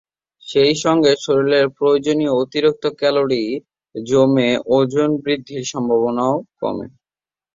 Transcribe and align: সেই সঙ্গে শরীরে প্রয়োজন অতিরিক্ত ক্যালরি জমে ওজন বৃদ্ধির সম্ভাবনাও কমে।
সেই 0.47 0.73
সঙ্গে 0.83 1.11
শরীরে 1.21 1.61
প্রয়োজন 1.77 2.17
অতিরিক্ত 2.41 2.83
ক্যালরি 2.99 3.43
জমে 3.95 4.49
ওজন 4.71 5.09
বৃদ্ধির 5.23 5.63
সম্ভাবনাও 5.65 6.33
কমে। 6.59 6.87